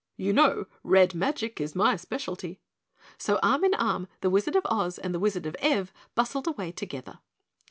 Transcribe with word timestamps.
"You 0.17 0.33
know 0.33 0.65
RED 0.83 1.13
magic 1.13 1.61
is 1.61 1.75
my 1.75 1.95
specialty." 1.95 2.59
So, 3.19 3.37
arm 3.43 3.63
in 3.63 3.75
arm, 3.75 4.07
the 4.21 4.31
Wizard 4.31 4.55
of 4.55 4.65
Oz 4.65 4.97
and 4.97 5.13
the 5.13 5.19
Wizard 5.19 5.45
of 5.45 5.55
Ev 5.59 5.93
bustled 6.15 6.47
away 6.47 6.71
together. 6.71 7.19